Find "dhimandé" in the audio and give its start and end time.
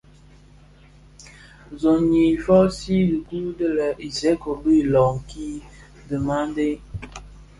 6.07-6.67